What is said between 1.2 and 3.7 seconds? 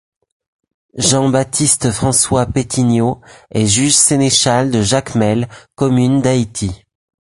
Baptiste François Pétiniaud est